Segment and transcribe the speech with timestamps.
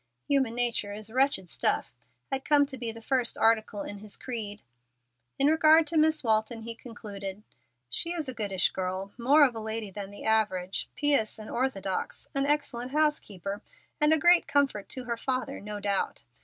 [0.29, 1.93] "Human nature is wretched stuff,"
[2.31, 4.63] had come to be the first article in his creed.
[5.37, 7.43] In regard to Miss Walton he concluded:
[7.87, 12.27] "She is a goodish girl, more of a lady than the average, pious and orthodox,
[12.33, 13.61] an excellent housekeeper,
[13.99, 16.23] and a great comfort to her father, no doubt.